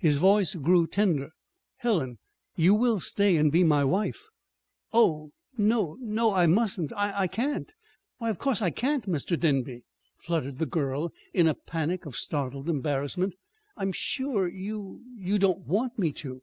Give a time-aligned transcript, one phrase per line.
[0.00, 1.30] His voice grew tender.
[1.76, 2.18] "Helen,
[2.56, 4.26] you will stay, and be my wife?"
[4.92, 7.70] "Oh, no, no I mustn't, I can't!
[8.18, 9.38] Why, of course I can't, Mr.
[9.38, 9.84] Denby,"
[10.18, 13.34] fluttered the girl, in a panic of startled embarrassment.
[13.76, 16.42] "I'm sure you you don't want me to."